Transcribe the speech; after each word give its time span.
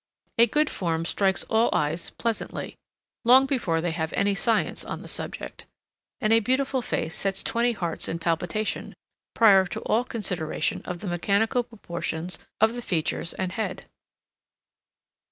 A 0.39 0.47
good 0.47 0.67
form 0.67 1.05
strikes 1.05 1.43
all 1.43 1.69
eyes 1.71 2.09
pleasantly, 2.09 2.73
long 3.23 3.45
before 3.45 3.81
they 3.81 3.91
have 3.91 4.11
any 4.13 4.33
science 4.33 4.83
on 4.83 5.03
the 5.03 5.07
subject, 5.07 5.67
and 6.19 6.33
a 6.33 6.39
beautiful 6.39 6.81
face 6.81 7.13
sets 7.15 7.43
twenty 7.43 7.73
hearts 7.73 8.09
in 8.09 8.17
palpitation, 8.17 8.95
prior 9.35 9.67
to 9.67 9.79
all 9.81 10.03
consideration 10.03 10.81
of 10.85 11.01
the 11.01 11.07
mechanical 11.07 11.61
proportions 11.61 12.39
of 12.59 12.73
the 12.73 12.81
features 12.81 13.33
and 13.35 13.51
head. 13.51 13.85